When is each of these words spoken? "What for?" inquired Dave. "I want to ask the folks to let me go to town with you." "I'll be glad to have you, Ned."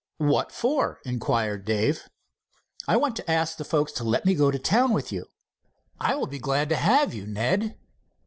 "What 0.17 0.51
for?" 0.51 0.99
inquired 1.05 1.63
Dave. 1.63 2.09
"I 2.87 2.97
want 2.97 3.15
to 3.17 3.29
ask 3.31 3.55
the 3.57 3.63
folks 3.63 3.91
to 3.91 4.03
let 4.03 4.25
me 4.25 4.33
go 4.33 4.49
to 4.49 4.57
town 4.57 4.93
with 4.93 5.11
you." 5.11 5.27
"I'll 5.99 6.25
be 6.25 6.39
glad 6.39 6.69
to 6.69 6.75
have 6.75 7.13
you, 7.13 7.27
Ned." 7.27 7.77